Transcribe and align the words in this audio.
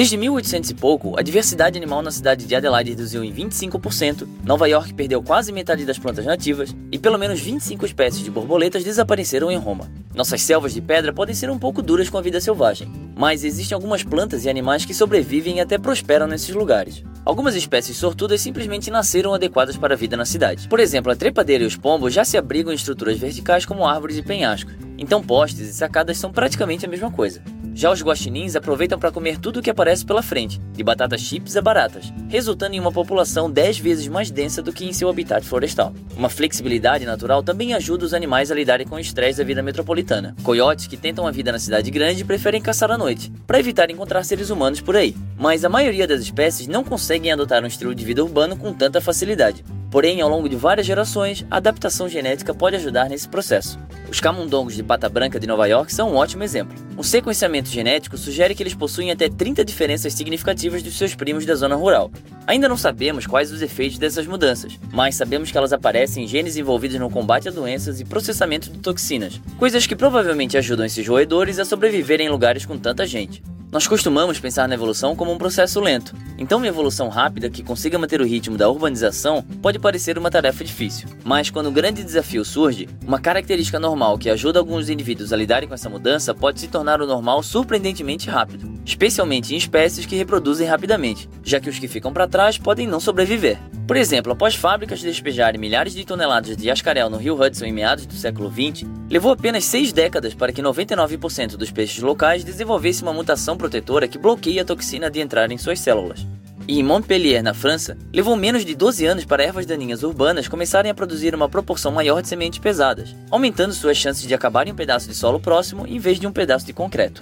Desde 0.00 0.16
1800 0.16 0.70
e 0.70 0.74
pouco, 0.74 1.20
a 1.20 1.22
diversidade 1.22 1.76
animal 1.76 2.00
na 2.00 2.10
cidade 2.10 2.46
de 2.46 2.54
Adelaide 2.54 2.92
reduziu 2.92 3.22
em 3.22 3.30
25%, 3.30 4.26
Nova 4.42 4.66
York 4.66 4.94
perdeu 4.94 5.22
quase 5.22 5.52
metade 5.52 5.84
das 5.84 5.98
plantas 5.98 6.24
nativas 6.24 6.74
e 6.90 6.98
pelo 6.98 7.18
menos 7.18 7.38
25 7.38 7.84
espécies 7.84 8.24
de 8.24 8.30
borboletas 8.30 8.82
desapareceram 8.82 9.50
em 9.50 9.58
Roma. 9.58 9.90
Nossas 10.14 10.40
selvas 10.40 10.72
de 10.72 10.80
pedra 10.80 11.12
podem 11.12 11.34
ser 11.34 11.50
um 11.50 11.58
pouco 11.58 11.82
duras 11.82 12.08
com 12.08 12.16
a 12.16 12.22
vida 12.22 12.40
selvagem, 12.40 12.90
mas 13.14 13.44
existem 13.44 13.74
algumas 13.74 14.02
plantas 14.02 14.46
e 14.46 14.48
animais 14.48 14.86
que 14.86 14.94
sobrevivem 14.94 15.58
e 15.58 15.60
até 15.60 15.76
prosperam 15.76 16.26
nesses 16.26 16.54
lugares. 16.54 17.04
Algumas 17.22 17.54
espécies 17.54 17.98
sortudas 17.98 18.40
simplesmente 18.40 18.90
nasceram 18.90 19.34
adequadas 19.34 19.76
para 19.76 19.92
a 19.92 19.98
vida 19.98 20.16
na 20.16 20.24
cidade. 20.24 20.66
Por 20.66 20.80
exemplo, 20.80 21.12
a 21.12 21.14
trepadeira 21.14 21.64
e 21.64 21.66
os 21.66 21.76
pombos 21.76 22.14
já 22.14 22.24
se 22.24 22.38
abrigam 22.38 22.72
em 22.72 22.76
estruturas 22.76 23.18
verticais 23.18 23.66
como 23.66 23.86
árvores 23.86 24.16
e 24.16 24.22
penhascos, 24.22 24.72
então 24.96 25.22
postes 25.22 25.68
e 25.68 25.74
sacadas 25.74 26.16
são 26.16 26.32
praticamente 26.32 26.86
a 26.86 26.88
mesma 26.88 27.10
coisa. 27.10 27.42
Já 27.74 27.90
os 27.90 28.02
guaxinins 28.02 28.56
aproveitam 28.56 28.98
para 28.98 29.12
comer 29.12 29.38
tudo 29.38 29.60
o 29.60 29.62
que 29.62 29.70
aparece 29.70 30.04
pela 30.04 30.22
frente, 30.22 30.60
de 30.72 30.82
batatas 30.82 31.20
chips 31.20 31.56
a 31.56 31.62
baratas, 31.62 32.12
resultando 32.28 32.74
em 32.74 32.80
uma 32.80 32.92
população 32.92 33.50
10 33.50 33.78
vezes 33.78 34.08
mais 34.08 34.30
densa 34.30 34.60
do 34.62 34.72
que 34.72 34.84
em 34.84 34.92
seu 34.92 35.08
habitat 35.08 35.46
florestal. 35.46 35.94
Uma 36.16 36.28
flexibilidade 36.28 37.04
natural 37.04 37.42
também 37.42 37.74
ajuda 37.74 38.04
os 38.04 38.14
animais 38.14 38.50
a 38.50 38.54
lidarem 38.54 38.86
com 38.86 38.96
o 38.96 39.00
estresse 39.00 39.38
da 39.38 39.44
vida 39.44 39.62
metropolitana. 39.62 40.34
Coiotes 40.42 40.86
que 40.86 40.96
tentam 40.96 41.26
a 41.26 41.30
vida 41.30 41.52
na 41.52 41.58
cidade 41.58 41.90
grande 41.90 42.24
preferem 42.24 42.60
caçar 42.60 42.90
à 42.90 42.98
noite, 42.98 43.32
para 43.46 43.60
evitar 43.60 43.90
encontrar 43.90 44.24
seres 44.24 44.50
humanos 44.50 44.80
por 44.80 44.96
aí. 44.96 45.14
Mas 45.38 45.64
a 45.64 45.68
maioria 45.68 46.06
das 46.06 46.20
espécies 46.20 46.66
não 46.66 46.84
conseguem 46.84 47.32
adotar 47.32 47.62
um 47.62 47.68
estilo 47.68 47.94
de 47.94 48.04
vida 48.04 48.22
urbano 48.22 48.56
com 48.56 48.72
tanta 48.72 49.00
facilidade. 49.00 49.64
Porém, 49.90 50.20
ao 50.20 50.28
longo 50.28 50.48
de 50.48 50.54
várias 50.54 50.86
gerações, 50.86 51.44
a 51.50 51.56
adaptação 51.56 52.08
genética 52.08 52.54
pode 52.54 52.76
ajudar 52.76 53.08
nesse 53.08 53.28
processo. 53.28 53.76
Os 54.08 54.20
camundongos 54.20 54.74
de 54.74 54.82
pata 54.84 55.08
branca 55.08 55.40
de 55.40 55.48
Nova 55.48 55.66
York 55.66 55.92
são 55.92 56.12
um 56.12 56.16
ótimo 56.16 56.44
exemplo. 56.44 56.76
Um 56.96 57.02
sequenciamento 57.02 57.68
genético 57.68 58.16
sugere 58.16 58.54
que 58.54 58.62
eles 58.62 58.74
possuem 58.74 59.10
até 59.10 59.28
30 59.28 59.64
diferenças 59.64 60.14
significativas 60.14 60.82
dos 60.82 60.96
seus 60.96 61.14
primos 61.14 61.44
da 61.44 61.56
zona 61.56 61.74
rural. 61.74 62.10
Ainda 62.46 62.68
não 62.68 62.76
sabemos 62.76 63.26
quais 63.26 63.50
os 63.50 63.62
efeitos 63.62 63.98
dessas 63.98 64.26
mudanças, 64.26 64.78
mas 64.92 65.16
sabemos 65.16 65.50
que 65.50 65.58
elas 65.58 65.72
aparecem 65.72 66.24
em 66.24 66.28
genes 66.28 66.56
envolvidos 66.56 66.98
no 66.98 67.10
combate 67.10 67.48
a 67.48 67.52
doenças 67.52 68.00
e 68.00 68.04
processamento 68.04 68.70
de 68.70 68.78
toxinas, 68.78 69.40
coisas 69.58 69.86
que 69.86 69.96
provavelmente 69.96 70.56
ajudam 70.56 70.86
esses 70.86 71.06
roedores 71.06 71.58
a 71.58 71.64
sobreviver 71.64 72.20
em 72.20 72.28
lugares 72.28 72.64
com 72.64 72.78
tanta 72.78 73.06
gente. 73.06 73.42
Nós 73.72 73.86
costumamos 73.86 74.40
pensar 74.40 74.66
na 74.66 74.74
evolução 74.74 75.14
como 75.14 75.30
um 75.30 75.38
processo 75.38 75.78
lento, 75.78 76.12
então 76.36 76.58
uma 76.58 76.66
evolução 76.66 77.08
rápida 77.08 77.48
que 77.48 77.62
consiga 77.62 77.96
manter 77.96 78.20
o 78.20 78.26
ritmo 78.26 78.58
da 78.58 78.68
urbanização 78.68 79.44
pode 79.62 79.78
parecer 79.78 80.18
uma 80.18 80.28
tarefa 80.28 80.64
difícil. 80.64 81.08
Mas 81.22 81.50
quando 81.50 81.68
um 81.68 81.72
grande 81.72 82.02
desafio 82.02 82.44
surge, 82.44 82.88
uma 83.06 83.20
característica 83.20 83.78
normal 83.78 84.18
que 84.18 84.28
ajuda 84.28 84.58
alguns 84.58 84.88
indivíduos 84.88 85.32
a 85.32 85.36
lidarem 85.36 85.68
com 85.68 85.74
essa 85.74 85.88
mudança 85.88 86.34
pode 86.34 86.58
se 86.58 86.66
tornar 86.66 87.00
o 87.00 87.06
normal 87.06 87.44
surpreendentemente 87.44 88.28
rápido, 88.28 88.74
especialmente 88.84 89.54
em 89.54 89.58
espécies 89.58 90.04
que 90.04 90.16
reproduzem 90.16 90.66
rapidamente, 90.66 91.30
já 91.44 91.60
que 91.60 91.70
os 91.70 91.78
que 91.78 91.86
ficam 91.86 92.12
para 92.12 92.26
trás 92.26 92.58
podem 92.58 92.88
não 92.88 92.98
sobreviver. 92.98 93.56
Por 93.90 93.96
exemplo, 93.96 94.30
após 94.30 94.54
fábricas 94.54 95.02
despejarem 95.02 95.60
milhares 95.60 95.92
de 95.92 96.04
toneladas 96.04 96.56
de 96.56 96.70
ascarel 96.70 97.10
no 97.10 97.16
rio 97.16 97.34
Hudson 97.34 97.64
em 97.64 97.72
meados 97.72 98.06
do 98.06 98.14
século 98.14 98.48
XX, 98.48 98.88
levou 99.10 99.32
apenas 99.32 99.64
seis 99.64 99.92
décadas 99.92 100.32
para 100.32 100.52
que 100.52 100.62
99% 100.62 101.56
dos 101.56 101.72
peixes 101.72 102.00
locais 102.00 102.44
desenvolvesse 102.44 103.02
uma 103.02 103.12
mutação 103.12 103.56
protetora 103.56 104.06
que 104.06 104.16
bloqueia 104.16 104.62
a 104.62 104.64
toxina 104.64 105.10
de 105.10 105.18
entrar 105.18 105.50
em 105.50 105.58
suas 105.58 105.80
células. 105.80 106.24
E 106.68 106.78
em 106.78 106.84
Montpellier, 106.84 107.42
na 107.42 107.52
França, 107.52 107.98
levou 108.14 108.36
menos 108.36 108.64
de 108.64 108.76
12 108.76 109.04
anos 109.06 109.24
para 109.24 109.42
ervas 109.42 109.66
daninhas 109.66 110.04
urbanas 110.04 110.46
começarem 110.46 110.88
a 110.88 110.94
produzir 110.94 111.34
uma 111.34 111.48
proporção 111.48 111.90
maior 111.90 112.22
de 112.22 112.28
sementes 112.28 112.60
pesadas, 112.60 113.16
aumentando 113.28 113.74
suas 113.74 113.96
chances 113.96 114.24
de 114.24 114.32
acabar 114.32 114.68
em 114.68 114.70
um 114.70 114.76
pedaço 114.76 115.08
de 115.08 115.16
solo 115.16 115.40
próximo 115.40 115.84
em 115.84 115.98
vez 115.98 116.20
de 116.20 116.28
um 116.28 116.32
pedaço 116.32 116.64
de 116.64 116.72
concreto. 116.72 117.20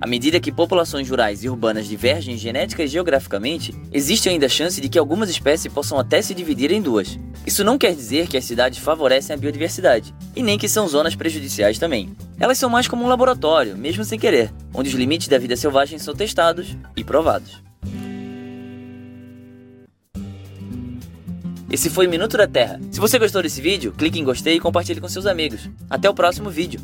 À 0.00 0.06
medida 0.06 0.38
que 0.38 0.52
populações 0.52 1.10
rurais 1.10 1.42
e 1.42 1.48
urbanas 1.48 1.88
divergem 1.88 2.38
genética 2.38 2.84
e 2.84 2.86
geograficamente, 2.86 3.74
existe 3.92 4.28
ainda 4.28 4.46
a 4.46 4.48
chance 4.48 4.80
de 4.80 4.88
que 4.88 4.98
algumas 4.98 5.28
espécies 5.28 5.72
possam 5.72 5.98
até 5.98 6.22
se 6.22 6.34
dividir 6.34 6.70
em 6.70 6.80
duas. 6.80 7.18
Isso 7.44 7.64
não 7.64 7.76
quer 7.76 7.96
dizer 7.96 8.28
que 8.28 8.36
as 8.36 8.44
cidades 8.44 8.78
favorecem 8.78 9.34
a 9.34 9.36
biodiversidade, 9.36 10.14
e 10.36 10.42
nem 10.42 10.56
que 10.56 10.68
são 10.68 10.86
zonas 10.86 11.16
prejudiciais 11.16 11.80
também. 11.80 12.14
Elas 12.38 12.58
são 12.58 12.70
mais 12.70 12.86
como 12.86 13.04
um 13.04 13.08
laboratório, 13.08 13.76
mesmo 13.76 14.04
sem 14.04 14.20
querer, 14.20 14.52
onde 14.72 14.88
os 14.88 14.94
limites 14.94 15.26
da 15.26 15.38
vida 15.38 15.56
selvagem 15.56 15.98
são 15.98 16.14
testados 16.14 16.76
e 16.96 17.02
provados. 17.02 17.60
Esse 21.68 21.90
foi 21.90 22.06
o 22.06 22.10
Minuto 22.10 22.36
da 22.36 22.46
Terra. 22.46 22.80
Se 22.92 23.00
você 23.00 23.18
gostou 23.18 23.42
desse 23.42 23.60
vídeo, 23.60 23.92
clique 23.92 24.18
em 24.18 24.24
gostei 24.24 24.56
e 24.56 24.60
compartilhe 24.60 25.00
com 25.00 25.08
seus 25.08 25.26
amigos. 25.26 25.68
Até 25.90 26.08
o 26.08 26.14
próximo 26.14 26.48
vídeo. 26.50 26.80